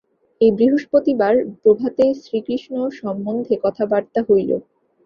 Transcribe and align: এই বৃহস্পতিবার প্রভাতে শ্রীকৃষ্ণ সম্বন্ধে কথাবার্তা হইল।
এই 0.41 0.51
বৃহস্পতিবার 0.51 1.33
প্রভাতে 1.61 2.05
শ্রীকৃষ্ণ 2.21 2.75
সম্বন্ধে 2.99 3.55
কথাবার্তা 3.63 4.19
হইল। 4.29 4.51